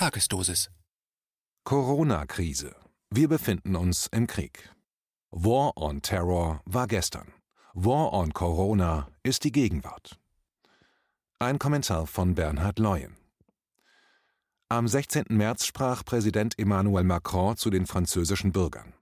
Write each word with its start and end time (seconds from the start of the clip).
Tagesdosis. 0.00 0.70
Corona-Krise. 1.64 2.74
Wir 3.10 3.28
befinden 3.28 3.76
uns 3.76 4.06
im 4.06 4.26
Krieg. 4.26 4.74
War 5.30 5.76
on 5.76 6.00
Terror 6.00 6.62
war 6.64 6.86
gestern. 6.86 7.34
War 7.74 8.14
on 8.14 8.32
Corona 8.32 9.08
ist 9.22 9.44
die 9.44 9.52
Gegenwart. 9.52 10.18
Ein 11.38 11.58
Kommentar 11.58 12.06
von 12.06 12.34
Bernhard 12.34 12.78
Leuen. 12.78 13.14
Am 14.70 14.88
16. 14.88 15.24
März 15.28 15.66
sprach 15.66 16.02
Präsident 16.02 16.58
Emmanuel 16.58 17.04
Macron 17.04 17.58
zu 17.58 17.68
den 17.68 17.84
französischen 17.84 18.52
Bürgern. 18.52 18.94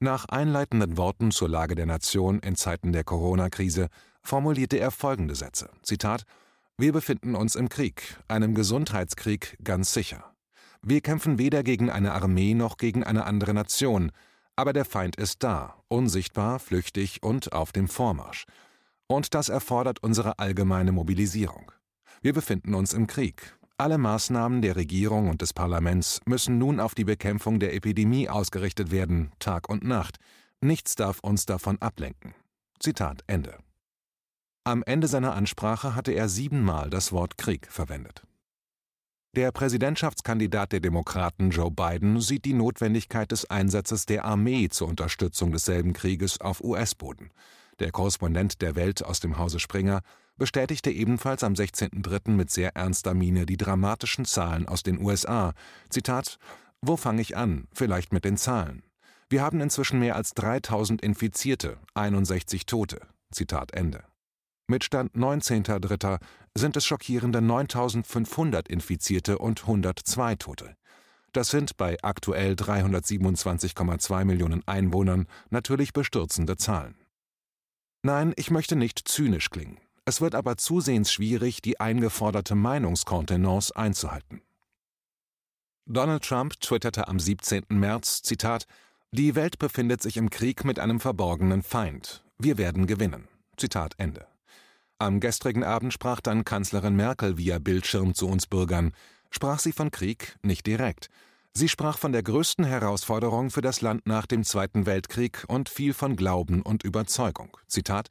Nach 0.00 0.24
einleitenden 0.24 0.96
Worten 0.96 1.30
zur 1.30 1.48
Lage 1.48 1.76
der 1.76 1.86
Nation 1.86 2.40
in 2.40 2.56
Zeiten 2.56 2.90
der 2.90 3.04
Corona-Krise 3.04 3.86
formulierte 4.20 4.78
er 4.80 4.90
folgende 4.90 5.36
Sätze: 5.36 5.70
Zitat: 5.84 6.24
Wir 6.76 6.92
befinden 6.92 7.36
uns 7.36 7.54
im 7.54 7.68
Krieg, 7.68 8.18
einem 8.26 8.56
Gesundheitskrieg 8.56 9.56
ganz 9.62 9.94
sicher. 9.94 10.30
Wir 10.82 11.00
kämpfen 11.00 11.38
weder 11.38 11.62
gegen 11.62 11.90
eine 11.90 12.12
Armee 12.12 12.54
noch 12.54 12.76
gegen 12.78 13.04
eine 13.04 13.24
andere 13.24 13.52
Nation, 13.52 14.12
aber 14.56 14.72
der 14.72 14.84
Feind 14.84 15.16
ist 15.16 15.42
da, 15.42 15.74
unsichtbar, 15.88 16.58
flüchtig 16.58 17.22
und 17.22 17.52
auf 17.52 17.72
dem 17.72 17.88
Vormarsch. 17.88 18.44
Und 19.06 19.34
das 19.34 19.48
erfordert 19.48 20.02
unsere 20.02 20.38
allgemeine 20.38 20.92
Mobilisierung. 20.92 21.72
Wir 22.22 22.32
befinden 22.32 22.74
uns 22.74 22.92
im 22.92 23.06
Krieg. 23.06 23.56
Alle 23.76 23.98
Maßnahmen 23.98 24.60
der 24.60 24.76
Regierung 24.76 25.30
und 25.30 25.40
des 25.40 25.54
Parlaments 25.54 26.20
müssen 26.26 26.58
nun 26.58 26.80
auf 26.80 26.94
die 26.94 27.04
Bekämpfung 27.04 27.60
der 27.60 27.74
Epidemie 27.74 28.28
ausgerichtet 28.28 28.90
werden, 28.90 29.32
Tag 29.38 29.68
und 29.70 29.84
Nacht. 29.84 30.18
Nichts 30.60 30.94
darf 30.94 31.20
uns 31.20 31.46
davon 31.46 31.80
ablenken. 31.80 32.34
Zitat 32.78 33.24
Ende. 33.26 33.56
Am 34.64 34.82
Ende 34.82 35.08
seiner 35.08 35.34
Ansprache 35.34 35.94
hatte 35.94 36.12
er 36.12 36.28
siebenmal 36.28 36.90
das 36.90 37.12
Wort 37.12 37.38
Krieg 37.38 37.66
verwendet. 37.70 38.22
Der 39.36 39.52
Präsidentschaftskandidat 39.52 40.72
der 40.72 40.80
Demokraten 40.80 41.50
Joe 41.50 41.70
Biden 41.70 42.20
sieht 42.20 42.44
die 42.44 42.52
Notwendigkeit 42.52 43.30
des 43.30 43.48
Einsatzes 43.48 44.04
der 44.04 44.24
Armee 44.24 44.68
zur 44.70 44.88
Unterstützung 44.88 45.52
desselben 45.52 45.92
Krieges 45.92 46.40
auf 46.40 46.64
US-Boden. 46.64 47.30
Der 47.78 47.92
Korrespondent 47.92 48.60
der 48.60 48.74
Welt 48.74 49.04
aus 49.04 49.20
dem 49.20 49.38
Hause 49.38 49.60
Springer 49.60 50.00
bestätigte 50.36 50.90
ebenfalls 50.90 51.44
am 51.44 51.52
16.03. 51.52 52.32
mit 52.32 52.50
sehr 52.50 52.74
ernster 52.74 53.14
Miene 53.14 53.46
die 53.46 53.56
dramatischen 53.56 54.24
Zahlen 54.24 54.66
aus 54.66 54.82
den 54.82 55.00
USA. 55.00 55.52
Zitat: 55.90 56.38
Wo 56.80 56.96
fange 56.96 57.22
ich 57.22 57.36
an? 57.36 57.68
Vielleicht 57.72 58.12
mit 58.12 58.24
den 58.24 58.36
Zahlen. 58.36 58.82
Wir 59.28 59.42
haben 59.42 59.60
inzwischen 59.60 60.00
mehr 60.00 60.16
als 60.16 60.34
3000 60.34 61.02
Infizierte, 61.02 61.78
61 61.94 62.66
Tote. 62.66 63.00
Zitat 63.30 63.74
Ende. 63.74 64.09
Mit 64.70 64.84
Stand 64.84 65.16
19.03. 65.16 66.20
sind 66.54 66.76
es 66.76 66.86
schockierende 66.86 67.40
9500 67.40 68.68
Infizierte 68.68 69.38
und 69.38 69.62
102 69.62 70.36
Tote. 70.36 70.76
Das 71.32 71.48
sind 71.48 71.76
bei 71.76 71.96
aktuell 72.02 72.52
327,2 72.52 74.24
Millionen 74.24 74.62
Einwohnern 74.68 75.26
natürlich 75.50 75.92
bestürzende 75.92 76.56
Zahlen. 76.56 76.94
Nein, 78.04 78.32
ich 78.36 78.52
möchte 78.52 78.76
nicht 78.76 79.08
zynisch 79.08 79.50
klingen. 79.50 79.80
Es 80.04 80.20
wird 80.20 80.36
aber 80.36 80.56
zusehends 80.56 81.12
schwierig, 81.12 81.62
die 81.62 81.80
eingeforderte 81.80 82.54
Meinungskontenance 82.54 83.74
einzuhalten. 83.74 84.40
Donald 85.86 86.22
Trump 86.22 86.60
twitterte 86.60 87.08
am 87.08 87.18
17. 87.18 87.64
März, 87.70 88.22
Zitat, 88.22 88.66
Die 89.10 89.34
Welt 89.34 89.58
befindet 89.58 90.00
sich 90.00 90.16
im 90.16 90.30
Krieg 90.30 90.64
mit 90.64 90.78
einem 90.78 91.00
verborgenen 91.00 91.64
Feind. 91.64 92.22
Wir 92.38 92.56
werden 92.56 92.86
gewinnen. 92.86 93.26
Zitat 93.56 93.94
Ende. 93.98 94.29
Am 95.00 95.18
gestrigen 95.18 95.64
Abend 95.64 95.94
sprach 95.94 96.20
dann 96.20 96.44
Kanzlerin 96.44 96.94
Merkel 96.94 97.38
via 97.38 97.58
Bildschirm 97.58 98.12
zu 98.12 98.28
uns 98.28 98.46
Bürgern. 98.46 98.92
Sprach 99.30 99.58
sie 99.58 99.72
von 99.72 99.90
Krieg? 99.90 100.36
Nicht 100.42 100.66
direkt. 100.66 101.08
Sie 101.54 101.70
sprach 101.70 101.96
von 101.96 102.12
der 102.12 102.22
größten 102.22 102.66
Herausforderung 102.66 103.48
für 103.48 103.62
das 103.62 103.80
Land 103.80 104.06
nach 104.06 104.26
dem 104.26 104.44
Zweiten 104.44 104.84
Weltkrieg 104.84 105.46
und 105.48 105.70
viel 105.70 105.94
von 105.94 106.16
Glauben 106.16 106.60
und 106.60 106.84
Überzeugung. 106.84 107.56
Zitat 107.66 108.10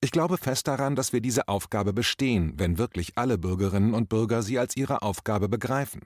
Ich 0.00 0.10
glaube 0.10 0.36
fest 0.36 0.66
daran, 0.66 0.96
dass 0.96 1.12
wir 1.12 1.20
diese 1.20 1.46
Aufgabe 1.46 1.92
bestehen, 1.92 2.54
wenn 2.56 2.76
wirklich 2.76 3.12
alle 3.16 3.38
Bürgerinnen 3.38 3.94
und 3.94 4.08
Bürger 4.08 4.42
sie 4.42 4.58
als 4.58 4.76
ihre 4.76 5.02
Aufgabe 5.02 5.48
begreifen. 5.48 6.00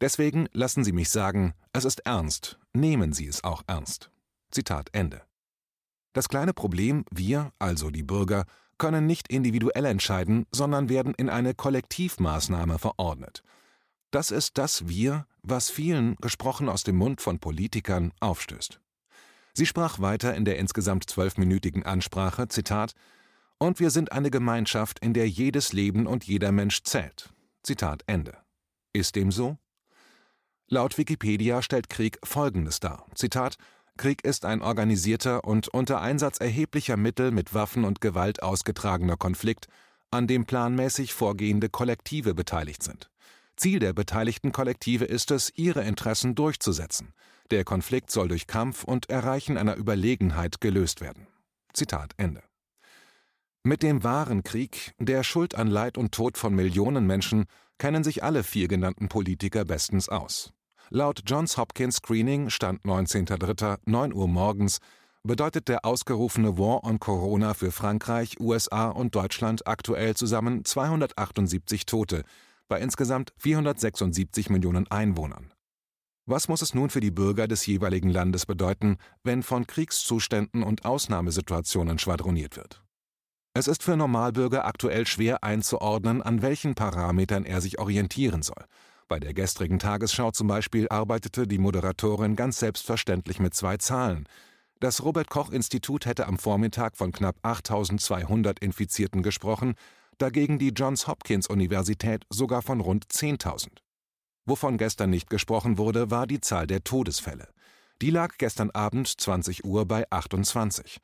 Deswegen 0.00 0.48
lassen 0.54 0.84
Sie 0.84 0.92
mich 0.92 1.10
sagen, 1.10 1.52
es 1.74 1.84
ist 1.84 2.00
ernst, 2.06 2.58
nehmen 2.72 3.12
Sie 3.12 3.26
es 3.26 3.44
auch 3.44 3.62
ernst. 3.66 4.10
Zitat 4.50 4.88
Ende. 4.92 5.20
Das 6.14 6.30
kleine 6.30 6.54
Problem, 6.54 7.04
wir, 7.10 7.52
also 7.58 7.90
die 7.90 8.02
Bürger, 8.02 8.46
können 8.80 9.06
nicht 9.06 9.28
individuell 9.28 9.84
entscheiden, 9.84 10.46
sondern 10.50 10.88
werden 10.88 11.14
in 11.14 11.28
eine 11.28 11.54
Kollektivmaßnahme 11.54 12.80
verordnet. 12.80 13.44
Das 14.10 14.32
ist 14.32 14.58
das 14.58 14.88
Wir, 14.88 15.26
was 15.42 15.70
vielen, 15.70 16.16
gesprochen 16.16 16.68
aus 16.68 16.82
dem 16.82 16.96
Mund 16.96 17.20
von 17.20 17.38
Politikern, 17.38 18.12
aufstößt. 18.18 18.80
Sie 19.54 19.66
sprach 19.66 20.00
weiter 20.00 20.34
in 20.34 20.44
der 20.44 20.58
insgesamt 20.58 21.08
zwölfminütigen 21.08 21.84
Ansprache, 21.84 22.48
Zitat, 22.48 22.94
und 23.58 23.78
wir 23.78 23.90
sind 23.90 24.10
eine 24.10 24.30
Gemeinschaft, 24.30 24.98
in 25.00 25.12
der 25.12 25.28
jedes 25.28 25.72
Leben 25.72 26.06
und 26.06 26.24
jeder 26.24 26.50
Mensch 26.50 26.82
zählt. 26.82 27.30
Zitat 27.62 28.02
Ende. 28.06 28.38
Ist 28.92 29.16
dem 29.16 29.30
so? 29.30 29.58
Laut 30.66 30.96
Wikipedia 30.98 31.60
stellt 31.62 31.90
Krieg 31.90 32.18
Folgendes 32.24 32.80
dar. 32.80 33.04
Zitat, 33.14 33.56
Krieg 34.00 34.24
ist 34.24 34.46
ein 34.46 34.62
organisierter 34.62 35.44
und 35.44 35.68
unter 35.68 36.00
Einsatz 36.00 36.38
erheblicher 36.38 36.96
Mittel 36.96 37.32
mit 37.32 37.52
Waffen 37.52 37.84
und 37.84 38.00
Gewalt 38.00 38.42
ausgetragener 38.42 39.18
Konflikt, 39.18 39.66
an 40.10 40.26
dem 40.26 40.46
planmäßig 40.46 41.12
vorgehende 41.12 41.68
Kollektive 41.68 42.32
beteiligt 42.32 42.82
sind. 42.82 43.10
Ziel 43.56 43.78
der 43.78 43.92
beteiligten 43.92 44.52
Kollektive 44.52 45.04
ist 45.04 45.30
es, 45.30 45.52
ihre 45.54 45.82
Interessen 45.82 46.34
durchzusetzen. 46.34 47.12
Der 47.50 47.64
Konflikt 47.64 48.10
soll 48.10 48.28
durch 48.28 48.46
Kampf 48.46 48.84
und 48.84 49.10
Erreichen 49.10 49.58
einer 49.58 49.76
Überlegenheit 49.76 50.62
gelöst 50.62 51.02
werden. 51.02 51.26
Zitat 51.74 52.14
Ende. 52.16 52.42
Mit 53.64 53.82
dem 53.82 54.02
wahren 54.02 54.44
Krieg, 54.44 54.94
der 54.98 55.22
Schuld 55.24 55.56
an 55.56 55.66
Leid 55.66 55.98
und 55.98 56.12
Tod 56.12 56.38
von 56.38 56.54
Millionen 56.54 57.06
Menschen, 57.06 57.44
kennen 57.76 58.02
sich 58.02 58.24
alle 58.24 58.44
vier 58.44 58.66
genannten 58.66 59.10
Politiker 59.10 59.66
bestens 59.66 60.08
aus. 60.08 60.54
Laut 60.92 61.22
Johns 61.24 61.56
Hopkins 61.56 61.98
Screening 61.98 62.50
stand 62.50 62.82
19.03. 62.82 63.78
9 63.84 64.12
Uhr 64.12 64.26
morgens 64.26 64.80
bedeutet 65.22 65.68
der 65.68 65.84
ausgerufene 65.84 66.58
War 66.58 66.82
on 66.82 66.98
Corona 66.98 67.54
für 67.54 67.70
Frankreich, 67.70 68.40
USA 68.40 68.88
und 68.88 69.14
Deutschland 69.14 69.68
aktuell 69.68 70.16
zusammen 70.16 70.64
278 70.64 71.86
Tote 71.86 72.24
bei 72.66 72.80
insgesamt 72.80 73.32
476 73.36 74.50
Millionen 74.50 74.90
Einwohnern. 74.90 75.54
Was 76.26 76.48
muss 76.48 76.60
es 76.60 76.74
nun 76.74 76.90
für 76.90 77.00
die 77.00 77.12
Bürger 77.12 77.46
des 77.46 77.64
jeweiligen 77.66 78.10
Landes 78.10 78.44
bedeuten, 78.44 78.96
wenn 79.22 79.44
von 79.44 79.68
Kriegszuständen 79.68 80.64
und 80.64 80.84
Ausnahmesituationen 80.84 82.00
schwadroniert 82.00 82.56
wird? 82.56 82.82
Es 83.54 83.68
ist 83.68 83.84
für 83.84 83.96
Normalbürger 83.96 84.64
aktuell 84.64 85.06
schwer 85.06 85.44
einzuordnen, 85.44 86.20
an 86.20 86.42
welchen 86.42 86.74
Parametern 86.74 87.44
er 87.44 87.60
sich 87.60 87.78
orientieren 87.78 88.42
soll– 88.42 88.64
bei 89.10 89.18
der 89.18 89.34
gestrigen 89.34 89.80
Tagesschau 89.80 90.30
zum 90.30 90.46
Beispiel 90.46 90.88
arbeitete 90.88 91.48
die 91.48 91.58
Moderatorin 91.58 92.36
ganz 92.36 92.60
selbstverständlich 92.60 93.40
mit 93.40 93.54
zwei 93.54 93.76
Zahlen. 93.76 94.28
Das 94.78 95.02
Robert 95.02 95.28
Koch 95.28 95.50
Institut 95.50 96.06
hätte 96.06 96.28
am 96.28 96.38
Vormittag 96.38 96.96
von 96.96 97.10
knapp 97.10 97.36
8200 97.42 98.60
Infizierten 98.60 99.24
gesprochen, 99.24 99.74
dagegen 100.18 100.60
die 100.60 100.68
Johns 100.68 101.08
Hopkins 101.08 101.48
Universität 101.48 102.24
sogar 102.30 102.62
von 102.62 102.80
rund 102.80 103.04
10.000. 103.06 103.78
Wovon 104.46 104.78
gestern 104.78 105.10
nicht 105.10 105.28
gesprochen 105.28 105.76
wurde, 105.76 106.12
war 106.12 106.28
die 106.28 106.40
Zahl 106.40 106.68
der 106.68 106.84
Todesfälle. 106.84 107.48
Die 108.00 108.10
lag 108.10 108.38
gestern 108.38 108.70
Abend 108.70 109.08
20 109.08 109.64
Uhr 109.64 109.86
bei 109.86 110.08
28. 110.08 110.98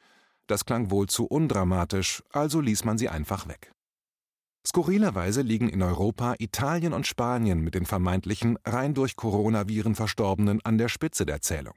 Das 0.47 0.65
klang 0.65 0.93
wohl 0.93 1.09
zu 1.09 1.27
undramatisch, 1.27 2.23
also 2.31 2.61
ließ 2.61 2.85
man 2.85 2.99
sie 2.99 3.09
einfach 3.09 3.49
weg. 3.49 3.73
Skurrilerweise 4.67 5.43
liegen 5.43 5.69
in 5.69 5.81
Europa 5.81 6.35
Italien 6.41 6.93
und 6.93 7.07
Spanien 7.07 7.61
mit 7.61 7.77
den 7.77 7.87
vermeintlichen 7.87 8.59
rein 8.65 8.95
durch 8.95 9.15
Coronaviren 9.15 9.95
Verstorbenen 9.95 10.61
an 10.65 10.77
der 10.77 10.89
Spitze 10.89 11.25
der 11.25 11.41
Zählung. 11.41 11.75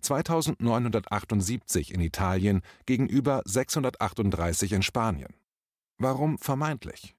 2978 0.00 1.94
in 1.94 2.00
Italien 2.00 2.62
gegenüber 2.84 3.42
638 3.44 4.72
in 4.72 4.82
Spanien. 4.82 5.34
Warum 5.98 6.38
vermeintlich? 6.38 7.14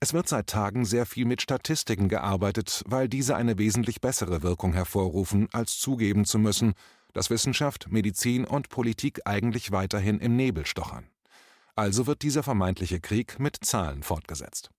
Es 0.00 0.14
wird 0.14 0.26
seit 0.26 0.46
Tagen 0.46 0.86
sehr 0.86 1.04
viel 1.04 1.26
mit 1.26 1.42
Statistiken 1.42 2.08
gearbeitet, 2.08 2.82
weil 2.86 3.10
diese 3.10 3.36
eine 3.36 3.58
wesentlich 3.58 4.00
bessere 4.00 4.42
Wirkung 4.42 4.72
hervorrufen, 4.72 5.48
als 5.52 5.78
zugeben 5.78 6.24
zu 6.24 6.38
müssen, 6.38 6.72
dass 7.12 7.28
Wissenschaft, 7.28 7.88
Medizin 7.90 8.46
und 8.46 8.70
Politik 8.70 9.20
eigentlich 9.26 9.70
weiterhin 9.70 10.18
im 10.18 10.34
Nebel 10.34 10.64
stochern. 10.64 11.10
Also 11.76 12.06
wird 12.06 12.22
dieser 12.22 12.42
vermeintliche 12.42 13.00
Krieg 13.00 13.38
mit 13.38 13.58
Zahlen 13.60 14.02
fortgesetzt. 14.02 14.70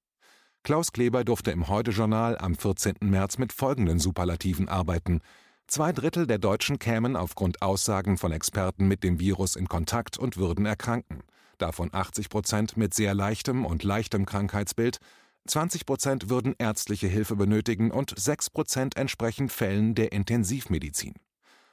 Klaus 0.63 0.91
Kleber 0.91 1.23
durfte 1.23 1.51
im 1.51 1.67
Heute-Journal 1.67 2.37
am 2.39 2.55
14. 2.55 2.95
März 3.01 3.37
mit 3.37 3.53
folgenden 3.53 3.99
Superlativen 3.99 4.67
arbeiten. 4.67 5.21
Zwei 5.67 5.91
Drittel 5.93 6.25
der 6.25 6.39
Deutschen 6.39 6.79
kämen 6.79 7.15
aufgrund 7.15 7.61
Aussagen 7.61 8.17
von 8.17 8.31
Experten 8.31 8.87
mit 8.87 9.03
dem 9.03 9.19
Virus 9.19 9.55
in 9.55 9.69
Kontakt 9.69 10.17
und 10.17 10.37
würden 10.37 10.65
erkranken. 10.65 11.21
Davon 11.59 11.89
80 11.93 12.29
Prozent 12.29 12.77
mit 12.77 12.95
sehr 12.95 13.13
leichtem 13.13 13.65
und 13.65 13.83
leichtem 13.83 14.25
Krankheitsbild, 14.25 14.97
20 15.45 15.85
Prozent 15.85 16.29
würden 16.29 16.55
ärztliche 16.57 17.07
Hilfe 17.07 17.35
benötigen 17.35 17.91
und 17.91 18.13
6 18.17 18.49
Prozent 18.49 18.97
entsprechen 18.97 19.49
Fällen 19.49 19.93
der 19.93 20.11
Intensivmedizin. 20.11 21.13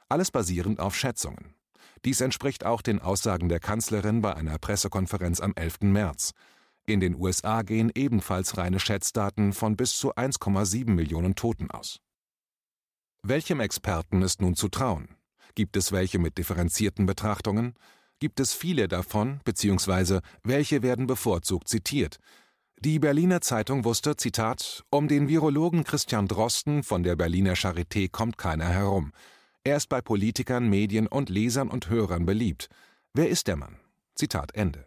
Alles 0.07 0.29
basierend 0.29 0.79
auf 0.79 0.95
Schätzungen. 0.95 1.55
Dies 2.05 2.21
entspricht 2.21 2.63
auch 2.65 2.83
den 2.83 3.01
Aussagen 3.01 3.49
der 3.49 3.59
Kanzlerin 3.59 4.21
bei 4.21 4.35
einer 4.35 4.59
Pressekonferenz 4.59 5.39
am 5.39 5.53
11. 5.55 5.81
März. 5.81 6.33
In 6.85 6.99
den 6.99 7.15
USA 7.15 7.63
gehen 7.63 7.91
ebenfalls 7.95 8.57
reine 8.59 8.79
Schätzdaten 8.79 9.53
von 9.53 9.75
bis 9.75 9.97
zu 9.97 10.13
1,7 10.13 10.91
Millionen 10.91 11.33
Toten 11.33 11.71
aus. 11.71 11.99
Welchem 13.23 13.59
Experten 13.59 14.21
ist 14.21 14.39
nun 14.39 14.55
zu 14.55 14.69
trauen? 14.69 15.15
Gibt 15.55 15.75
es 15.77 15.91
welche 15.91 16.19
mit 16.19 16.37
differenzierten 16.37 17.07
Betrachtungen? 17.07 17.73
Gibt 18.19 18.39
es 18.39 18.53
viele 18.53 18.87
davon, 18.87 19.39
beziehungsweise 19.43 20.21
welche 20.43 20.83
werden 20.83 21.07
bevorzugt 21.07 21.67
zitiert? 21.67 22.19
Die 22.81 22.99
Berliner 22.99 23.41
Zeitung 23.41 23.83
wusste, 23.83 24.15
Zitat, 24.15 24.83
um 24.91 25.07
den 25.07 25.27
Virologen 25.27 25.83
Christian 25.83 26.27
Drosten 26.27 26.83
von 26.83 27.01
der 27.01 27.15
Berliner 27.15 27.55
Charité 27.55 28.11
kommt 28.11 28.37
keiner 28.37 28.69
herum. 28.69 29.11
Er 29.67 29.77
ist 29.77 29.89
bei 29.89 29.99
Politikern, 29.99 30.69
Medien 30.69 31.07
und 31.07 31.27
Lesern 31.27 31.69
und 31.69 31.89
Hörern 31.89 32.27
beliebt. 32.27 32.69
Wer 33.15 33.29
ist 33.29 33.47
der 33.47 33.55
Mann? 33.55 33.77
Zitat 34.13 34.53
Ende. 34.53 34.85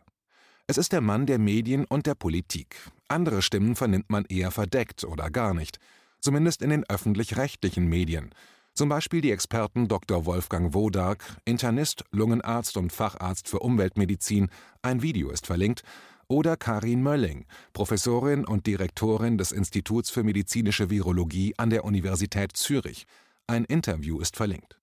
Es 0.69 0.79
ist 0.79 0.93
der 0.93 1.01
Mann 1.01 1.27
der 1.27 1.41
Medien 1.41 1.85
und 1.85 2.07
der 2.07 2.15
Politik. 2.15 2.77
Andere 3.09 3.43
Stimmen 3.43 3.75
vernimmt 3.75 4.09
man 4.09 4.25
eher 4.27 4.53
verdeckt 4.53 5.03
oder 5.03 5.31
gar 5.31 5.53
nicht. 5.53 5.81
Zumindest 6.21 6.63
in 6.63 6.71
den 6.71 6.89
öffentlich-rechtlichen 6.89 7.89
Medien. 7.89 8.31
Zum 8.73 8.89
Beispiel 8.89 9.21
die 9.21 9.33
Experten 9.33 9.89
Dr. 9.89 10.27
Wolfgang 10.27 10.73
Wodark, 10.75 11.25
Internist, 11.45 12.05
Lungenarzt 12.13 12.77
und 12.77 12.93
Facharzt 12.93 13.49
für 13.49 13.59
Umweltmedizin, 13.59 14.49
ein 14.83 15.03
Video 15.03 15.31
ist 15.31 15.49
verlinkt, 15.49 15.83
oder 16.29 16.57
Karin 16.57 17.03
Mölling, 17.03 17.47
Professorin 17.73 18.45
und 18.45 18.69
Direktorin 18.69 19.39
des 19.39 19.51
Instituts 19.51 20.11
für 20.11 20.23
medizinische 20.23 20.89
Virologie 20.89 21.55
an 21.57 21.71
der 21.71 21.85
Universität 21.85 22.57
Zürich. 22.57 23.07
Ein 23.51 23.65
Interview 23.65 24.21
ist 24.21 24.37
verlinkt. 24.37 24.79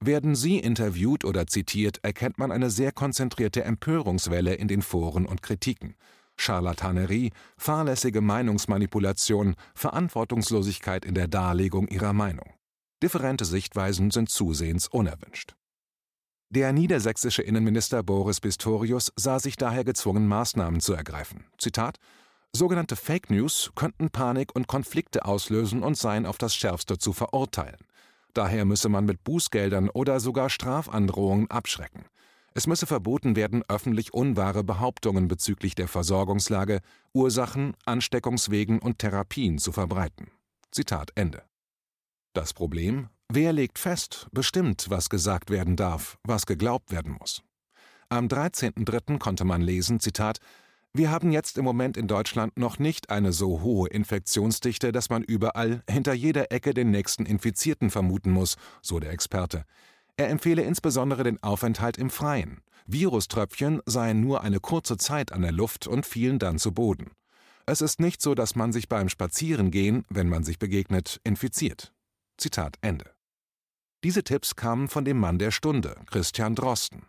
Werden 0.00 0.34
Sie 0.34 0.58
interviewt 0.58 1.26
oder 1.26 1.46
zitiert, 1.46 1.98
erkennt 2.02 2.38
man 2.38 2.50
eine 2.50 2.70
sehr 2.70 2.90
konzentrierte 2.90 3.64
Empörungswelle 3.64 4.54
in 4.54 4.66
den 4.66 4.80
Foren 4.80 5.26
und 5.26 5.42
Kritiken. 5.42 5.94
Charlatanerie, 6.36 7.32
fahrlässige 7.58 8.22
Meinungsmanipulation, 8.22 9.56
Verantwortungslosigkeit 9.74 11.04
in 11.04 11.14
der 11.14 11.28
Darlegung 11.28 11.86
ihrer 11.88 12.14
Meinung. 12.14 12.54
Differente 13.02 13.44
Sichtweisen 13.44 14.10
sind 14.10 14.30
zusehends 14.30 14.88
unerwünscht. 14.88 15.54
Der 16.48 16.72
niedersächsische 16.72 17.42
Innenminister 17.42 18.02
Boris 18.02 18.40
Pistorius 18.40 19.12
sah 19.16 19.38
sich 19.38 19.56
daher 19.56 19.84
gezwungen, 19.84 20.26
Maßnahmen 20.28 20.80
zu 20.80 20.94
ergreifen. 20.94 21.44
Zitat 21.58 21.98
Sogenannte 22.56 22.96
Fake 22.96 23.28
News 23.28 23.72
könnten 23.74 24.08
Panik 24.08 24.56
und 24.56 24.66
Konflikte 24.66 25.26
auslösen 25.26 25.82
und 25.82 25.98
seien 25.98 26.24
auf 26.24 26.38
das 26.38 26.54
Schärfste 26.54 26.96
zu 26.96 27.12
verurteilen. 27.12 27.76
Daher 28.38 28.64
müsse 28.64 28.88
man 28.88 29.04
mit 29.04 29.24
Bußgeldern 29.24 29.90
oder 29.90 30.20
sogar 30.20 30.48
Strafandrohungen 30.48 31.50
abschrecken. 31.50 32.04
Es 32.54 32.68
müsse 32.68 32.86
verboten 32.86 33.34
werden, 33.34 33.64
öffentlich 33.66 34.14
unwahre 34.14 34.62
Behauptungen 34.62 35.26
bezüglich 35.26 35.74
der 35.74 35.88
Versorgungslage, 35.88 36.78
Ursachen, 37.12 37.74
Ansteckungswegen 37.84 38.78
und 38.78 39.00
Therapien 39.00 39.58
zu 39.58 39.72
verbreiten. 39.72 40.30
Zitat 40.70 41.10
Ende. 41.16 41.42
Das 42.32 42.52
Problem? 42.52 43.08
Wer 43.28 43.52
legt 43.52 43.80
fest, 43.80 44.28
bestimmt, 44.30 44.86
was 44.88 45.10
gesagt 45.10 45.50
werden 45.50 45.74
darf, 45.74 46.16
was 46.22 46.46
geglaubt 46.46 46.92
werden 46.92 47.16
muss? 47.18 47.42
Am 48.08 48.28
13.03. 48.28 49.18
konnte 49.18 49.44
man 49.44 49.62
lesen, 49.62 49.98
Zitat, 49.98 50.38
wir 50.98 51.10
haben 51.10 51.30
jetzt 51.30 51.56
im 51.56 51.64
Moment 51.64 51.96
in 51.96 52.08
Deutschland 52.08 52.58
noch 52.58 52.78
nicht 52.78 53.08
eine 53.08 53.32
so 53.32 53.62
hohe 53.62 53.88
Infektionsdichte, 53.88 54.90
dass 54.90 55.08
man 55.08 55.22
überall 55.22 55.82
hinter 55.88 56.12
jeder 56.12 56.50
Ecke 56.52 56.74
den 56.74 56.90
nächsten 56.90 57.24
Infizierten 57.24 57.90
vermuten 57.90 58.32
muss, 58.32 58.56
so 58.82 58.98
der 58.98 59.12
Experte. 59.12 59.64
Er 60.16 60.28
empfehle 60.28 60.62
insbesondere 60.62 61.22
den 61.22 61.40
Aufenthalt 61.42 61.96
im 61.96 62.10
Freien. 62.10 62.62
Viruströpfchen 62.86 63.80
seien 63.86 64.20
nur 64.20 64.42
eine 64.42 64.58
kurze 64.58 64.96
Zeit 64.96 65.30
an 65.32 65.42
der 65.42 65.52
Luft 65.52 65.86
und 65.86 66.04
fielen 66.04 66.40
dann 66.40 66.58
zu 66.58 66.72
Boden. 66.72 67.12
Es 67.64 67.80
ist 67.80 68.00
nicht 68.00 68.20
so, 68.20 68.34
dass 68.34 68.56
man 68.56 68.72
sich 68.72 68.88
beim 68.88 69.08
Spazierengehen, 69.08 70.04
wenn 70.08 70.28
man 70.28 70.42
sich 70.42 70.58
begegnet, 70.58 71.20
infiziert. 71.22 71.92
Zitat 72.38 72.76
Ende. 72.80 73.10
Diese 74.02 74.24
Tipps 74.24 74.56
kamen 74.56 74.88
von 74.88 75.04
dem 75.04 75.18
Mann 75.18 75.38
der 75.38 75.52
Stunde, 75.52 75.94
Christian 76.06 76.56
Drosten. 76.56 77.06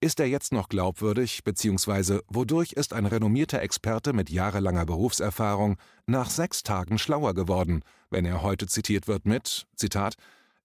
Ist 0.00 0.20
er 0.20 0.26
jetzt 0.26 0.52
noch 0.52 0.68
glaubwürdig, 0.68 1.44
beziehungsweise 1.44 2.22
wodurch 2.28 2.72
ist 2.72 2.92
ein 2.92 3.06
renommierter 3.06 3.62
Experte 3.62 4.12
mit 4.12 4.30
jahrelanger 4.30 4.86
Berufserfahrung 4.86 5.76
nach 6.06 6.30
sechs 6.30 6.62
Tagen 6.62 6.98
schlauer 6.98 7.34
geworden, 7.34 7.82
wenn 8.10 8.24
er 8.24 8.42
heute 8.42 8.66
zitiert 8.66 9.08
wird 9.08 9.26
mit, 9.26 9.66
Zitat, 9.76 10.14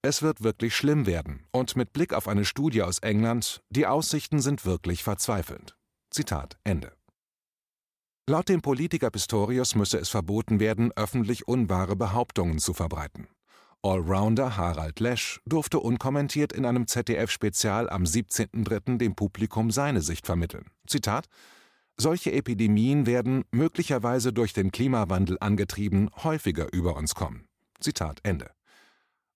es 0.02 0.22
wird 0.22 0.44
wirklich 0.44 0.76
schlimm 0.76 1.06
werden 1.06 1.46
und 1.52 1.76
mit 1.76 1.92
Blick 1.92 2.14
auf 2.14 2.28
eine 2.28 2.46
Studie 2.46 2.84
aus 2.84 3.00
England, 3.00 3.62
die 3.70 3.86
Aussichten 3.86 4.40
sind 4.40 4.66
wirklich 4.66 5.04
verzweifelnd. 5.04 5.76
Zitat 6.10 6.58
Ende. 6.64 6.94
Laut 8.30 8.48
dem 8.48 8.62
Politiker 8.62 9.10
Pistorius 9.10 9.76
müsse 9.76 9.98
es 9.98 10.10
verboten 10.10 10.60
werden, 10.60 10.92
öffentlich 10.96 11.48
unwahre 11.48 11.96
Behauptungen 11.96 12.60
zu 12.60 12.74
verbreiten. 12.74 13.28
Allrounder 13.81 14.58
Harald 14.58 15.00
Lesch 15.00 15.40
durfte 15.46 15.80
unkommentiert 15.80 16.52
in 16.52 16.66
einem 16.66 16.86
ZDF-Spezial 16.86 17.90
am 17.90 18.04
17.03. 18.04 18.98
dem 18.98 19.16
Publikum 19.16 19.72
seine 19.72 20.02
Sicht 20.02 20.26
vermitteln. 20.26 20.66
Zitat: 20.86 21.28
Solche 21.96 22.34
Epidemien 22.34 23.06
werden, 23.06 23.46
möglicherweise 23.52 24.34
durch 24.34 24.52
den 24.52 24.72
Klimawandel 24.72 25.38
angetrieben, 25.40 26.10
häufiger 26.24 26.74
über 26.74 26.98
uns 26.98 27.16
kommen. 27.16 27.48
Zitat 27.80 28.20
Ende. 28.24 28.52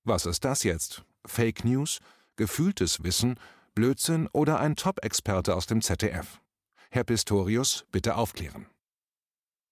Was 0.03 0.25
ist 0.25 0.43
das 0.43 0.63
jetzt? 0.63 1.05
Fake 1.25 1.63
News? 1.63 1.99
Gefühltes 2.35 3.01
Wissen? 3.03 3.39
Blödsinn 3.75 4.27
oder 4.33 4.59
ein 4.59 4.75
Top-Experte 4.75 5.55
aus 5.55 5.67
dem 5.67 5.81
ZDF? 5.81 6.41
Herr 6.91 7.05
Pistorius, 7.05 7.85
bitte 7.91 8.15
aufklären. 8.17 8.67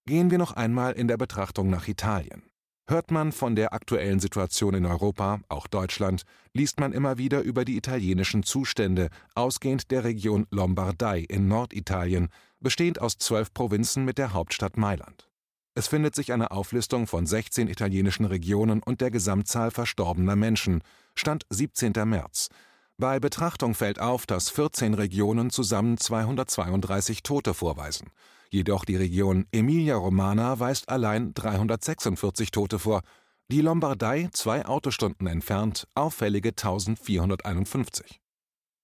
Gehen 0.06 0.32
wir 0.32 0.38
noch 0.38 0.54
einmal 0.54 0.94
in 0.94 1.08
der 1.08 1.18
Betrachtung 1.18 1.70
nach 1.70 1.88
Italien. 1.88 2.44
Hört 2.92 3.10
man 3.10 3.32
von 3.32 3.56
der 3.56 3.72
aktuellen 3.72 4.20
Situation 4.20 4.74
in 4.74 4.86
Europa, 4.86 5.40
auch 5.48 5.68
Deutschland, 5.68 6.24
liest 6.54 6.82
man 6.82 6.92
immer 6.92 7.18
wieder 7.18 7.40
über 7.40 7.64
die 7.64 7.78
italienischen 7.78 8.44
Zustände, 8.44 9.08
ausgehend 9.34 9.92
der 9.92 10.04
Region 10.04 10.46
Lombardei 10.52 11.20
in 11.20 11.48
Norditalien, 11.48 12.28
bestehend 12.60 13.00
aus 13.00 13.18
zwölf 13.18 13.54
Provinzen 13.54 14.04
mit 14.04 14.18
der 14.18 14.34
Hauptstadt 14.34 14.76
Mailand. 14.76 15.30
Es 15.74 15.88
findet 15.88 16.16
sich 16.16 16.34
eine 16.34 16.52
Auflistung 16.52 17.08
von 17.08 17.26
16 17.26 17.70
italienischen 17.70 18.26
Regionen 18.26 18.84
und 18.84 19.00
der 19.00 19.10
Gesamtzahl 19.10 19.72
verstorbener 19.72 20.36
Menschen, 20.36 20.84
Stand 21.16 21.46
17. 21.50 21.94
März. 22.04 22.50
Bei 22.98 23.22
Betrachtung 23.22 23.74
fällt 23.74 24.02
auf, 24.02 24.26
dass 24.26 24.50
14 24.50 24.96
Regionen 24.96 25.50
zusammen 25.50 25.98
232 25.98 27.24
Tote 27.24 27.54
vorweisen. 27.54 28.10
Jedoch 28.54 28.84
die 28.84 28.98
Region 28.98 29.48
Emilia-Romana 29.54 30.60
weist 30.60 30.90
allein 30.90 31.34
346 31.34 32.52
Tote 32.52 32.80
vor, 32.80 33.02
die 33.50 33.62
Lombardei, 33.62 34.30
zwei 34.34 34.66
Autostunden 34.66 35.28
entfernt, 35.28 35.88
auffällige 35.96 36.50
1451. 36.50 38.20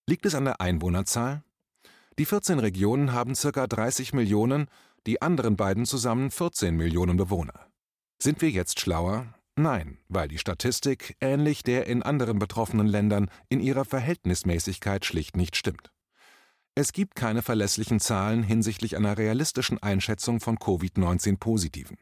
Liegt 0.09 0.25
es 0.25 0.35
an 0.35 0.45
der 0.45 0.61
Einwohnerzahl? 0.61 1.43
Die 2.17 2.25
14 2.25 2.59
Regionen 2.59 3.11
haben 3.11 3.33
ca. 3.33 3.67
30 3.67 4.13
Millionen, 4.13 4.67
die 5.05 5.21
anderen 5.21 5.57
beiden 5.57 5.85
zusammen 5.85 6.31
14 6.31 6.75
Millionen 6.75 7.17
Bewohner. 7.17 7.67
Sind 8.21 8.41
wir 8.41 8.49
jetzt 8.49 8.79
schlauer? 8.79 9.33
Nein, 9.57 9.97
weil 10.07 10.29
die 10.29 10.37
Statistik, 10.37 11.17
ähnlich 11.19 11.63
der 11.63 11.87
in 11.87 12.03
anderen 12.03 12.39
betroffenen 12.39 12.87
Ländern, 12.87 13.29
in 13.49 13.59
ihrer 13.59 13.85
Verhältnismäßigkeit 13.85 15.03
schlicht 15.03 15.35
nicht 15.35 15.55
stimmt. 15.55 15.91
Es 16.79 16.93
gibt 16.93 17.15
keine 17.15 17.41
verlässlichen 17.41 17.99
Zahlen 17.99 18.43
hinsichtlich 18.43 18.97
einer 18.97 19.17
realistischen 19.17 19.81
Einschätzung 19.81 20.39
von 20.39 20.59
Covid-19-Positiven. 20.59 21.97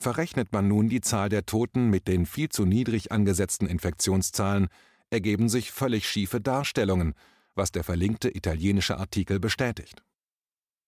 Verrechnet 0.00 0.52
man 0.52 0.66
nun 0.66 0.88
die 0.88 1.00
Zahl 1.00 1.28
der 1.28 1.46
Toten 1.46 1.90
mit 1.90 2.08
den 2.08 2.26
viel 2.26 2.48
zu 2.48 2.64
niedrig 2.64 3.12
angesetzten 3.12 3.68
Infektionszahlen, 3.68 4.66
ergeben 5.10 5.48
sich 5.48 5.70
völlig 5.70 6.08
schiefe 6.08 6.40
Darstellungen, 6.40 7.14
was 7.54 7.70
der 7.70 7.84
verlinkte 7.84 8.36
italienische 8.36 8.98
Artikel 8.98 9.38
bestätigt. 9.38 10.02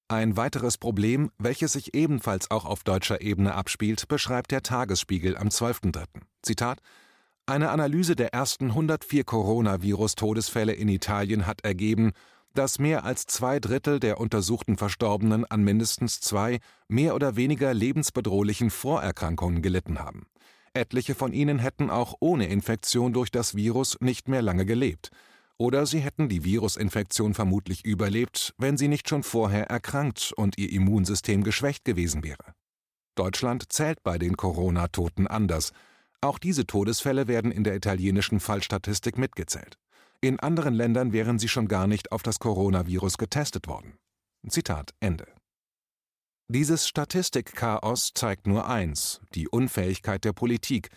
Ein 0.08 0.36
weiteres 0.36 0.76
Problem, 0.76 1.30
welches 1.38 1.74
sich 1.74 1.94
ebenfalls 1.94 2.50
auch 2.50 2.64
auf 2.64 2.82
deutscher 2.82 3.20
Ebene 3.20 3.54
abspielt, 3.54 4.08
beschreibt 4.08 4.50
der 4.50 4.64
Tagesspiegel 4.64 5.36
am 5.36 5.46
12.3. 5.46 6.06
Zitat 6.42 6.80
Eine 7.46 7.70
Analyse 7.70 8.16
der 8.16 8.34
ersten 8.34 8.70
104 8.70 9.22
Coronavirus-Todesfälle 9.22 10.72
in 10.72 10.88
Italien 10.88 11.46
hat 11.46 11.60
ergeben, 11.60 12.14
dass 12.54 12.78
mehr 12.78 13.04
als 13.04 13.26
zwei 13.26 13.60
Drittel 13.60 14.00
der 14.00 14.20
untersuchten 14.20 14.76
Verstorbenen 14.76 15.44
an 15.44 15.62
mindestens 15.62 16.20
zwei 16.20 16.60
mehr 16.88 17.14
oder 17.14 17.36
weniger 17.36 17.72
lebensbedrohlichen 17.74 18.70
Vorerkrankungen 18.70 19.62
gelitten 19.62 19.98
haben. 19.98 20.26
Etliche 20.74 21.14
von 21.14 21.32
ihnen 21.32 21.58
hätten 21.58 21.90
auch 21.90 22.14
ohne 22.20 22.48
Infektion 22.48 23.12
durch 23.12 23.30
das 23.30 23.54
Virus 23.54 23.96
nicht 24.00 24.28
mehr 24.28 24.42
lange 24.42 24.66
gelebt. 24.66 25.10
Oder 25.56 25.86
sie 25.86 25.98
hätten 25.98 26.28
die 26.28 26.44
Virusinfektion 26.44 27.34
vermutlich 27.34 27.84
überlebt, 27.84 28.54
wenn 28.58 28.76
sie 28.76 28.86
nicht 28.86 29.08
schon 29.08 29.24
vorher 29.24 29.68
erkrankt 29.68 30.32
und 30.36 30.56
ihr 30.56 30.70
Immunsystem 30.70 31.42
geschwächt 31.42 31.84
gewesen 31.84 32.22
wäre. 32.22 32.54
Deutschland 33.16 33.72
zählt 33.72 34.04
bei 34.04 34.18
den 34.18 34.36
Corona-Toten 34.36 35.26
anders. 35.26 35.72
Auch 36.20 36.38
diese 36.38 36.66
Todesfälle 36.66 37.26
werden 37.26 37.50
in 37.50 37.64
der 37.64 37.74
italienischen 37.74 38.38
Fallstatistik 38.38 39.18
mitgezählt. 39.18 39.76
In 40.20 40.40
anderen 40.40 40.74
Ländern 40.74 41.12
wären 41.12 41.38
sie 41.38 41.48
schon 41.48 41.68
gar 41.68 41.86
nicht 41.86 42.10
auf 42.10 42.24
das 42.24 42.40
Coronavirus 42.40 43.18
getestet 43.18 43.68
worden. 43.68 43.98
Zitat 44.48 44.92
Ende. 44.98 45.26
Dieses 46.48 46.88
Statistikchaos 46.88 48.12
zeigt 48.14 48.46
nur 48.46 48.68
eins, 48.68 49.20
die 49.34 49.48
Unfähigkeit 49.48 50.24
der 50.24 50.32
Politik, 50.32 50.88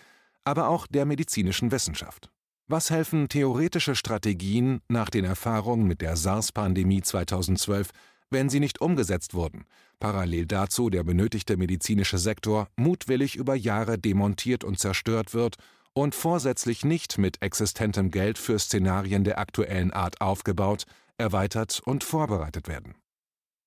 aber 0.44 0.70
auch 0.70 0.88
der 0.88 1.06
medizinischen 1.06 1.72
Wissenschaft. 1.72 2.32
Was 2.68 2.90
helfen 2.90 3.28
theoretische 3.30 3.96
Strategien 3.96 4.82
nach 4.88 5.10
den 5.10 5.26
Erfahrungen 5.26 5.86
mit 5.86 6.02
der 6.02 6.16
SARS-Pandemie 6.16 7.02
2012, 7.02 7.90
wenn 8.32 8.50
sie 8.50 8.62
nicht 8.62 8.82
umgesetzt 8.82 9.34
wurden, 9.34 9.66
parallel 10.00 10.48
dazu 10.48 10.90
der 10.90 11.04
benötigte 11.04 11.58
medizinische 11.58 12.18
Sektor 12.18 12.70
mutwillig 12.76 13.36
über 13.36 13.56
Jahre 13.56 14.00
demontiert 14.00 14.64
und 14.64 14.80
zerstört 14.80 15.34
wird 15.34 15.58
und 15.94 16.16
vorsätzlich 16.16 16.86
nicht 16.86 17.18
mit 17.18 17.42
existentem 17.42 18.12
Geld 18.12 18.38
für 18.38 18.58
Szenarien 18.58 19.24
der 19.24 19.40
aktuellen 19.40 19.92
Art 19.92 20.22
aufgebaut, 20.22 20.86
erweitert 21.18 21.82
und 21.86 22.04
vorbereitet 22.04 22.68
werden. 22.68 22.96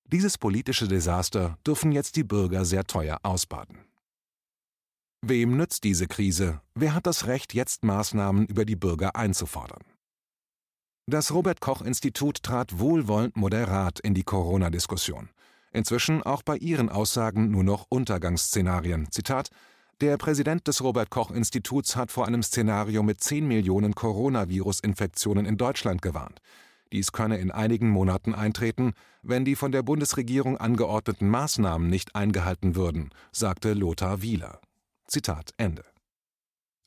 Dieses 0.06 0.38
politische 0.38 0.88
Desaster 0.88 1.58
dürfen 1.66 1.92
jetzt 1.92 2.16
die 2.16 2.24
Bürger 2.24 2.64
sehr 2.64 2.84
teuer 2.84 3.18
ausbaden. 3.22 3.78
Wem 5.22 5.56
nützt 5.56 5.84
diese 5.84 6.06
Krise? 6.06 6.60
Wer 6.74 6.94
hat 6.94 7.06
das 7.06 7.26
Recht, 7.26 7.54
jetzt 7.54 7.82
Maßnahmen 7.84 8.46
über 8.46 8.66
die 8.66 8.76
Bürger 8.76 9.16
einzufordern? 9.16 9.82
Das 11.06 11.32
Robert 11.32 11.60
Koch 11.60 11.82
Institut 11.82 12.42
trat 12.42 12.78
wohlwollend 12.78 13.36
moderat 13.36 14.00
in 14.00 14.14
die 14.14 14.22
Corona-Diskussion. 14.22 15.30
Inzwischen 15.72 16.22
auch 16.22 16.42
bei 16.42 16.56
ihren 16.56 16.88
Aussagen 16.88 17.50
nur 17.50 17.64
noch 17.64 17.86
Untergangsszenarien. 17.88 19.10
Zitat: 19.10 19.48
Der 20.00 20.16
Präsident 20.16 20.66
des 20.66 20.82
Robert 20.82 21.10
Koch 21.10 21.30
Instituts 21.30 21.94
hat 21.94 22.10
vor 22.10 22.26
einem 22.26 22.42
Szenario 22.42 23.04
mit 23.04 23.22
10 23.22 23.46
Millionen 23.46 23.94
Coronavirus-Infektionen 23.94 25.46
in 25.46 25.56
Deutschland 25.56 26.02
gewarnt. 26.02 26.40
Dies 26.92 27.12
könne 27.12 27.38
in 27.38 27.52
einigen 27.52 27.90
Monaten 27.90 28.34
eintreten, 28.34 28.94
wenn 29.22 29.44
die 29.44 29.54
von 29.54 29.70
der 29.70 29.84
Bundesregierung 29.84 30.58
angeordneten 30.58 31.28
Maßnahmen 31.28 31.88
nicht 31.88 32.16
eingehalten 32.16 32.74
würden, 32.74 33.10
sagte 33.30 33.72
Lothar 33.72 34.20
Wieler. 34.20 34.60
Zitat 35.06 35.52
Ende. 35.58 35.84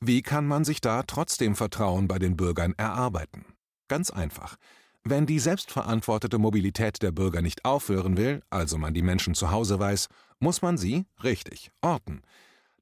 Wie 0.00 0.20
kann 0.20 0.46
man 0.46 0.64
sich 0.64 0.82
da 0.82 1.02
trotzdem 1.02 1.56
Vertrauen 1.56 2.08
bei 2.08 2.18
den 2.18 2.36
Bürgern 2.36 2.74
erarbeiten? 2.76 3.46
Ganz 3.88 4.10
einfach. 4.10 4.56
Wenn 5.02 5.24
die 5.24 5.38
selbstverantwortete 5.38 6.36
Mobilität 6.36 7.02
der 7.02 7.12
Bürger 7.12 7.40
nicht 7.40 7.64
aufhören 7.64 8.18
will, 8.18 8.42
also 8.50 8.76
man 8.76 8.92
die 8.92 9.02
Menschen 9.02 9.34
zu 9.34 9.50
Hause 9.50 9.78
weiß, 9.78 10.08
muss 10.40 10.60
man 10.60 10.76
sie, 10.76 11.06
richtig, 11.24 11.70
orten. 11.80 12.22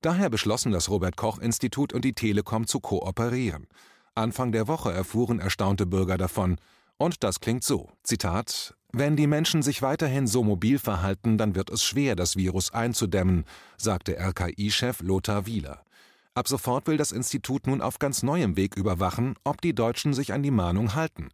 Daher 0.06 0.30
beschlossen 0.30 0.70
das 0.70 0.88
Robert 0.88 1.16
Koch 1.16 1.40
Institut 1.40 1.92
und 1.92 2.04
die 2.04 2.12
Telekom 2.12 2.68
zu 2.68 2.78
kooperieren. 2.78 3.66
Anfang 4.14 4.52
der 4.52 4.68
Woche 4.68 4.92
erfuhren 4.92 5.40
erstaunte 5.40 5.84
Bürger 5.84 6.16
davon, 6.16 6.58
und 6.96 7.24
das 7.24 7.40
klingt 7.40 7.64
so: 7.64 7.90
Zitat: 8.04 8.76
Wenn 8.92 9.16
die 9.16 9.26
Menschen 9.26 9.62
sich 9.62 9.82
weiterhin 9.82 10.28
so 10.28 10.44
mobil 10.44 10.78
verhalten, 10.78 11.38
dann 11.38 11.56
wird 11.56 11.70
es 11.70 11.82
schwer, 11.82 12.14
das 12.14 12.36
Virus 12.36 12.72
einzudämmen, 12.72 13.46
sagte 13.78 14.16
RKI-Chef 14.16 15.00
Lothar 15.00 15.44
Wieler. 15.44 15.82
Ab 16.34 16.46
sofort 16.46 16.86
will 16.86 16.98
das 16.98 17.10
Institut 17.10 17.66
nun 17.66 17.80
auf 17.80 17.98
ganz 17.98 18.22
neuem 18.22 18.56
Weg 18.56 18.76
überwachen, 18.76 19.34
ob 19.42 19.60
die 19.60 19.74
Deutschen 19.74 20.14
sich 20.14 20.32
an 20.32 20.44
die 20.44 20.52
Mahnung 20.52 20.94
halten. 20.94 21.30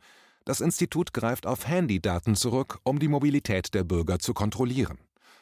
Das 0.47 0.62
Institut 0.62 1.12
greift 1.12 1.47
auf 1.47 1.69
Handydaten 1.69 2.37
zurück, 2.37 2.79
um 2.85 2.99
die 2.99 3.09
Mobilität 3.09 3.75
der 3.75 3.85
Bürger 3.85 4.19
zu 4.19 4.33
kontrollieren. 4.33 4.97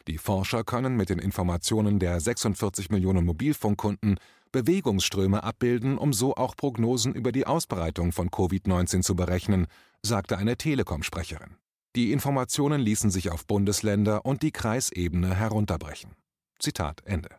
Die 0.09 0.19
Forscher 0.19 0.65
können 0.65 0.97
mit 0.97 1.11
den 1.11 1.19
Informationen 1.19 1.99
der 1.99 2.21
46 2.21 2.91
Millionen 2.91 3.25
Mobilfunkkunden 3.25 4.19
Bewegungsströme 4.53 5.45
abbilden, 5.45 5.97
um 5.99 6.13
so 6.13 6.35
auch 6.35 6.57
Prognosen 6.57 7.15
über 7.15 7.31
die 7.31 7.47
Ausbreitung 7.47 8.13
von 8.13 8.31
Covid-19 8.31 9.03
zu 9.03 9.15
berechnen, 9.15 9.67
sagte 10.03 10.39
eine 10.39 10.57
Telekom-Sprecherin. 10.57 11.57
Die 11.97 12.13
Informationen 12.13 12.81
ließen 12.81 13.11
sich 13.11 13.31
auf 13.31 13.47
Bundesländer 13.47 14.25
und 14.25 14.43
die 14.43 14.53
Kreisebene 14.53 15.35
herunterbrechen. 15.35 16.13
Zitat 16.59 17.03
Ende. 17.05 17.31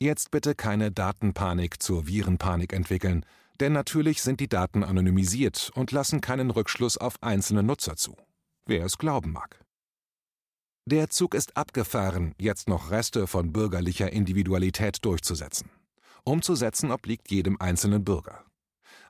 Jetzt 0.00 0.30
bitte 0.30 0.54
keine 0.54 0.90
Datenpanik 0.90 1.82
zur 1.82 2.06
Virenpanik 2.06 2.72
entwickeln, 2.72 3.24
denn 3.60 3.72
natürlich 3.72 4.22
sind 4.22 4.40
die 4.40 4.48
Daten 4.48 4.82
anonymisiert 4.82 5.70
und 5.74 5.92
lassen 5.92 6.20
keinen 6.20 6.50
Rückschluss 6.50 6.98
auf 6.98 7.22
einzelne 7.22 7.62
Nutzer 7.62 7.96
zu. 7.96 8.16
Wer 8.66 8.84
es 8.84 8.98
glauben 8.98 9.32
mag. 9.32 9.61
Der 10.84 11.10
Zug 11.10 11.34
ist 11.34 11.56
abgefahren, 11.56 12.34
jetzt 12.40 12.68
noch 12.68 12.90
Reste 12.90 13.28
von 13.28 13.52
bürgerlicher 13.52 14.12
Individualität 14.12 15.04
durchzusetzen. 15.04 15.70
Umzusetzen 16.24 16.90
obliegt 16.90 17.30
jedem 17.30 17.60
einzelnen 17.60 18.02
Bürger. 18.02 18.44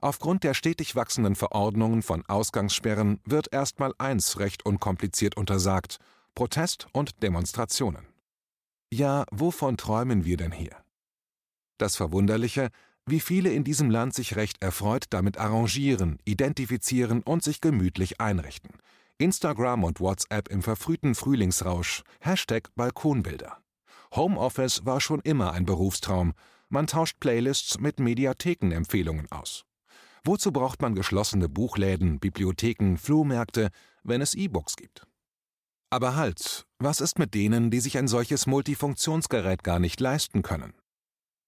Aufgrund 0.02 0.44
der 0.44 0.52
stetig 0.52 0.96
wachsenden 0.96 1.34
Verordnungen 1.34 2.02
von 2.02 2.26
Ausgangssperren 2.26 3.20
wird 3.24 3.52
erstmal 3.52 3.94
eins 3.96 4.38
recht 4.38 4.66
unkompliziert 4.66 5.38
untersagt: 5.38 5.98
Protest 6.34 6.88
und 6.92 7.22
Demonstrationen. 7.22 8.06
Ja, 8.92 9.24
wovon 9.30 9.78
träumen 9.78 10.26
wir 10.26 10.36
denn 10.36 10.52
hier? 10.52 10.76
Das 11.78 11.96
Verwunderliche, 11.96 12.68
wie 13.06 13.20
viele 13.20 13.50
in 13.50 13.64
diesem 13.64 13.88
Land 13.88 14.12
sich 14.12 14.36
recht 14.36 14.62
erfreut 14.62 15.06
damit 15.08 15.38
arrangieren, 15.38 16.18
identifizieren 16.26 17.22
und 17.22 17.42
sich 17.42 17.62
gemütlich 17.62 18.20
einrichten. 18.20 18.72
Instagram 19.18 19.84
und 19.84 20.00
WhatsApp 20.00 20.48
im 20.48 20.62
verfrühten 20.62 21.14
Frühlingsrausch, 21.14 22.02
Hashtag 22.20 22.68
Balkonbilder. 22.74 23.58
Homeoffice 24.14 24.84
war 24.84 25.00
schon 25.00 25.20
immer 25.20 25.52
ein 25.52 25.64
Berufstraum, 25.64 26.34
man 26.68 26.86
tauscht 26.86 27.20
Playlists 27.20 27.78
mit 27.78 28.00
Mediathekenempfehlungen 28.00 29.30
aus. 29.30 29.64
Wozu 30.24 30.52
braucht 30.52 30.80
man 30.82 30.94
geschlossene 30.94 31.48
Buchläden, 31.48 32.20
Bibliotheken, 32.20 32.96
Flohmärkte, 32.96 33.70
wenn 34.04 34.20
es 34.20 34.34
E-Books 34.34 34.76
gibt? 34.76 35.06
Aber 35.90 36.16
halt, 36.16 36.66
was 36.78 37.00
ist 37.00 37.18
mit 37.18 37.34
denen, 37.34 37.70
die 37.70 37.80
sich 37.80 37.98
ein 37.98 38.08
solches 38.08 38.46
Multifunktionsgerät 38.46 39.62
gar 39.62 39.78
nicht 39.78 40.00
leisten 40.00 40.42
können? 40.42 40.72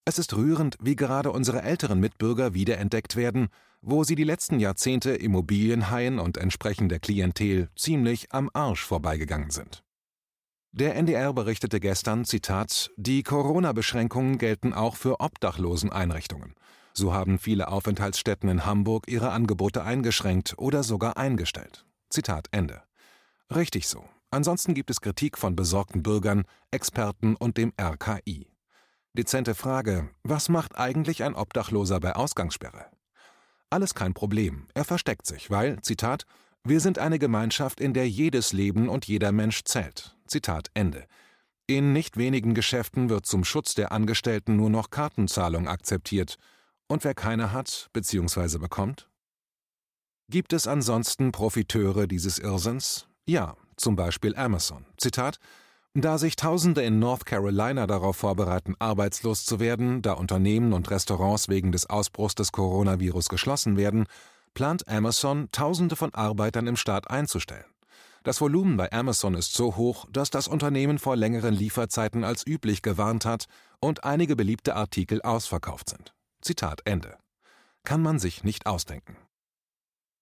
Es 0.07 0.19
ist 0.19 0.35
rührend, 0.35 0.77
wie 0.79 0.95
gerade 0.95 1.31
unsere 1.31 1.63
älteren 1.63 1.99
Mitbürger 1.99 2.53
wiederentdeckt 2.53 3.15
werden, 3.15 3.47
wo 3.81 4.03
sie 4.03 4.13
die 4.13 4.23
letzten 4.23 4.59
Jahrzehnte 4.59 5.15
Immobilienhaien 5.15 6.19
und 6.19 6.37
entsprechender 6.37 6.99
Klientel 6.99 7.69
ziemlich 7.75 8.31
am 8.31 8.51
Arsch 8.53 8.85
vorbeigegangen 8.85 9.49
sind. 9.49 9.83
Der 10.71 10.95
NDR 10.95 11.33
berichtete 11.33 11.79
gestern, 11.79 12.23
Zitat, 12.23 12.91
die 12.97 13.23
Corona-Beschränkungen 13.23 14.37
gelten 14.37 14.73
auch 14.73 14.95
für 14.95 15.21
Obdachloseneinrichtungen. 15.21 16.53
So 16.93 17.13
haben 17.13 17.39
viele 17.39 17.69
Aufenthaltsstätten 17.69 18.47
in 18.47 18.65
Hamburg 18.65 19.05
ihre 19.07 19.31
Angebote 19.31 19.83
eingeschränkt 19.83 20.53
oder 20.57 20.83
sogar 20.83 21.17
eingestellt. 21.17 21.85
Zitat 22.09 22.47
Ende. 22.51 22.83
Richtig 23.53 23.87
so. 23.87 24.05
Ansonsten 24.29 24.75
gibt 24.75 24.91
es 24.91 25.01
Kritik 25.01 25.37
von 25.37 25.55
besorgten 25.55 26.03
Bürgern, 26.03 26.43
Experten 26.71 27.35
und 27.35 27.57
dem 27.57 27.73
RKI. 27.79 28.47
Dezente 29.15 29.55
Frage: 29.55 30.09
Was 30.23 30.49
macht 30.49 30.77
eigentlich 30.77 31.23
ein 31.23 31.35
Obdachloser 31.35 32.01
bei 32.01 32.17
Ausgangssperre? 32.17 32.87
Alles 33.69 33.95
kein 33.95 34.13
Problem. 34.13 34.67
Er 34.73 34.83
versteckt 34.83 35.25
sich, 35.25 35.49
weil, 35.49 35.81
Zitat, 35.81 36.25
wir 36.65 36.81
sind 36.81 36.99
eine 36.99 37.17
Gemeinschaft, 37.17 37.79
in 37.79 37.93
der 37.93 38.09
jedes 38.09 38.51
Leben 38.51 38.89
und 38.89 39.07
jeder 39.07 39.31
Mensch 39.31 39.63
zählt. 39.63 40.17
Zitat 40.27 40.69
Ende. 40.73 41.05
In 41.65 41.93
nicht 41.93 42.17
wenigen 42.17 42.55
Geschäften 42.55 43.09
wird 43.09 43.25
zum 43.25 43.45
Schutz 43.45 43.73
der 43.73 43.93
Angestellten 43.93 44.57
nur 44.57 44.69
noch 44.69 44.89
Kartenzahlung 44.89 45.69
akzeptiert. 45.69 46.35
Und 46.87 47.05
wer 47.05 47.13
keine 47.13 47.53
hat 47.53 47.89
bzw. 47.93 48.57
bekommt? 48.57 49.09
Gibt 50.29 50.51
es 50.51 50.67
ansonsten 50.67 51.31
Profiteure 51.31 52.05
dieses 52.05 52.37
Irrsinns? 52.37 53.07
Ja, 53.25 53.55
zum 53.77 53.95
Beispiel 53.95 54.35
Amazon. 54.35 54.85
Zitat 54.97 55.39
da 56.01 56.17
sich 56.17 56.35
Tausende 56.35 56.81
in 56.83 56.99
North 56.99 57.25
Carolina 57.25 57.87
darauf 57.87 58.17
vorbereiten, 58.17 58.75
arbeitslos 58.79 59.45
zu 59.45 59.59
werden, 59.59 60.01
da 60.01 60.13
Unternehmen 60.13 60.73
und 60.73 60.91
Restaurants 60.91 61.47
wegen 61.47 61.71
des 61.71 61.89
Ausbruchs 61.89 62.35
des 62.35 62.51
Coronavirus 62.51 63.29
geschlossen 63.29 63.77
werden, 63.77 64.05
plant 64.53 64.87
Amazon, 64.89 65.47
Tausende 65.51 65.95
von 65.95 66.13
Arbeitern 66.13 66.67
im 66.67 66.75
Staat 66.75 67.09
einzustellen. 67.09 67.65
Das 68.23 68.41
Volumen 68.41 68.75
bei 68.75 68.91
Amazon 68.91 69.35
ist 69.35 69.53
so 69.53 69.75
hoch, 69.75 70.05
dass 70.11 70.31
das 70.31 70.47
Unternehmen 70.47 70.99
vor 70.99 71.15
längeren 71.15 71.53
Lieferzeiten 71.53 72.23
als 72.23 72.45
üblich 72.45 72.81
gewarnt 72.81 73.23
hat 73.23 73.45
und 73.79 74.03
einige 74.03 74.35
beliebte 74.35 74.75
Artikel 74.75 75.21
ausverkauft 75.21 75.89
sind. 75.89 76.13
Zitat 76.41 76.81
Ende. 76.85 77.17
Kann 77.83 78.01
man 78.01 78.19
sich 78.19 78.43
nicht 78.43 78.65
ausdenken. 78.65 79.15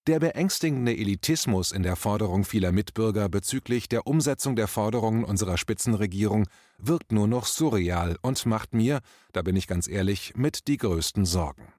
Der 0.06 0.20
beängstigende 0.20 0.92
Elitismus 0.98 1.72
in 1.72 1.82
der 1.82 1.96
Forderung 1.96 2.44
vieler 2.44 2.74
Mitbürger 2.74 3.30
bezüglich 3.30 3.88
der 3.88 4.06
Umsetzung 4.06 4.58
der 4.58 4.68
Forderungen 4.68 5.24
unserer 5.24 5.58
Spitzenregierung 5.58 6.46
wirkt 6.78 7.14
nur 7.14 7.26
noch 7.26 7.46
surreal 7.46 8.18
und 8.22 8.46
macht 8.46 8.74
mir, 8.74 9.00
da 9.32 9.42
bin 9.44 9.56
ich 9.56 9.66
ganz 9.66 9.88
ehrlich, 9.88 10.34
mit 10.36 10.68
die 10.68 10.76
größten 10.76 11.24
Sorgen. 11.26 11.72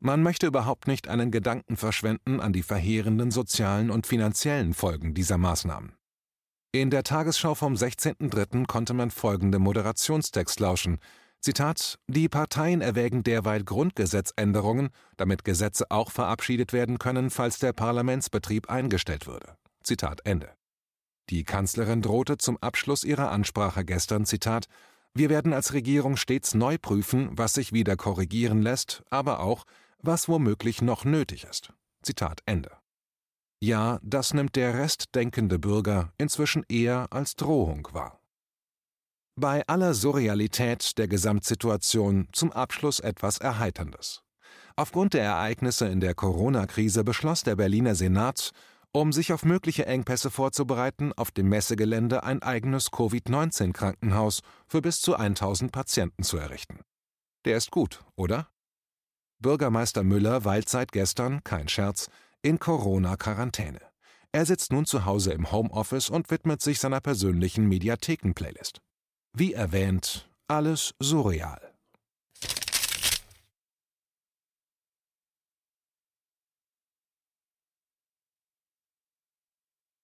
Man 0.00 0.22
möchte 0.22 0.46
überhaupt 0.46 0.86
nicht 0.86 1.08
einen 1.08 1.30
Gedanken 1.30 1.76
verschwenden 1.76 2.40
an 2.40 2.54
die 2.54 2.62
verheerenden 2.62 3.30
sozialen 3.30 3.90
und 3.90 4.06
finanziellen 4.06 4.72
Folgen 4.72 5.12
dieser 5.12 5.36
Maßnahmen. 5.36 5.92
In 6.72 6.88
der 6.88 7.02
Tagesschau 7.02 7.54
vom 7.54 7.74
16.03. 7.74 8.66
konnte 8.66 8.94
man 8.94 9.10
folgende 9.10 9.58
Moderationstext 9.58 10.58
lauschen. 10.60 11.00
Zitat: 11.40 11.98
Die 12.08 12.28
Parteien 12.28 12.80
erwägen 12.80 13.22
derweil 13.22 13.62
Grundgesetzänderungen, 13.62 14.90
damit 15.16 15.44
Gesetze 15.44 15.90
auch 15.90 16.10
verabschiedet 16.10 16.72
werden 16.72 16.98
können, 16.98 17.30
falls 17.30 17.58
der 17.58 17.72
Parlamentsbetrieb 17.72 18.68
eingestellt 18.68 19.26
würde. 19.26 19.56
Zitat 19.82 20.20
Ende. 20.24 20.50
Die 21.30 21.44
Kanzlerin 21.44 22.02
drohte 22.02 22.38
zum 22.38 22.56
Abschluss 22.58 23.04
ihrer 23.04 23.30
Ansprache 23.30 23.84
gestern: 23.84 24.26
Zitat: 24.26 24.66
Wir 25.14 25.30
werden 25.30 25.52
als 25.52 25.72
Regierung 25.72 26.16
stets 26.16 26.54
neu 26.54 26.76
prüfen, 26.76 27.30
was 27.32 27.54
sich 27.54 27.72
wieder 27.72 27.96
korrigieren 27.96 28.60
lässt, 28.60 29.04
aber 29.10 29.40
auch, 29.40 29.64
was 30.00 30.28
womöglich 30.28 30.82
noch 30.82 31.04
nötig 31.04 31.44
ist. 31.44 31.72
Zitat 32.02 32.40
Ende. 32.46 32.72
Ja, 33.60 33.98
das 34.02 34.34
nimmt 34.34 34.54
der 34.56 34.74
restdenkende 34.74 35.58
Bürger 35.58 36.12
inzwischen 36.18 36.64
eher 36.68 37.08
als 37.10 37.34
Drohung 37.34 37.88
wahr. 37.92 38.17
Bei 39.40 39.62
aller 39.68 39.94
Surrealität 39.94 40.98
der 40.98 41.06
Gesamtsituation 41.06 42.26
zum 42.32 42.50
Abschluss 42.50 42.98
etwas 42.98 43.38
Erheiterndes. 43.38 44.24
Aufgrund 44.74 45.14
der 45.14 45.22
Ereignisse 45.22 45.86
in 45.86 46.00
der 46.00 46.16
Corona-Krise 46.16 47.04
beschloss 47.04 47.44
der 47.44 47.54
Berliner 47.54 47.94
Senat, 47.94 48.50
um 48.90 49.12
sich 49.12 49.32
auf 49.32 49.44
mögliche 49.44 49.86
Engpässe 49.86 50.32
vorzubereiten, 50.32 51.12
auf 51.12 51.30
dem 51.30 51.50
Messegelände 51.50 52.24
ein 52.24 52.42
eigenes 52.42 52.90
Covid-19-Krankenhaus 52.90 54.40
für 54.66 54.82
bis 54.82 55.00
zu 55.00 55.14
1000 55.14 55.70
Patienten 55.70 56.24
zu 56.24 56.36
errichten. 56.36 56.80
Der 57.44 57.58
ist 57.58 57.70
gut, 57.70 58.00
oder? 58.16 58.48
Bürgermeister 59.38 60.02
Müller 60.02 60.44
weilt 60.44 60.68
seit 60.68 60.90
gestern, 60.90 61.44
kein 61.44 61.68
Scherz, 61.68 62.10
in 62.42 62.58
Corona-Quarantäne. 62.58 63.82
Er 64.32 64.46
sitzt 64.46 64.72
nun 64.72 64.84
zu 64.84 65.04
Hause 65.04 65.30
im 65.30 65.52
Homeoffice 65.52 66.10
und 66.10 66.28
widmet 66.32 66.60
sich 66.60 66.80
seiner 66.80 67.00
persönlichen 67.00 67.68
Mediatheken-Playlist. 67.68 68.80
Wie 69.36 69.52
erwähnt, 69.52 70.28
alles 70.48 70.94
surreal. 71.00 71.67